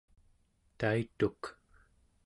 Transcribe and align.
taituk 0.79 1.43